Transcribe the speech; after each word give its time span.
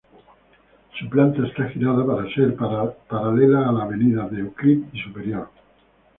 Su 0.97 1.07
planta 1.09 1.45
está 1.45 1.65
girada 1.69 2.03
para 2.03 2.27
ser 2.33 2.55
paralela 2.55 3.69
a 3.69 3.71
las 3.71 3.83
avenidas 3.83 4.33
Euclid 4.33 4.81
y 4.93 4.99
Superior. 4.99 5.47